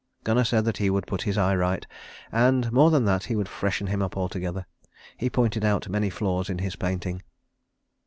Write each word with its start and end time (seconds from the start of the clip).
Gunnar 0.23 0.45
said 0.45 0.65
that 0.65 0.77
he 0.77 0.89
would 0.89 1.05
put 1.05 1.21
his 1.21 1.37
eye 1.37 1.53
right, 1.55 1.85
and, 2.31 2.71
more 2.71 2.89
than 2.89 3.05
that, 3.05 3.25
he 3.25 3.35
would 3.35 3.47
freshen 3.47 3.85
him 3.85 4.01
up 4.01 4.17
altogether. 4.17 4.65
He 5.15 5.29
pointed 5.29 5.63
out 5.63 5.87
many 5.89 6.09
flaws 6.09 6.49
in 6.49 6.57
his 6.57 6.75
painting. 6.75 7.21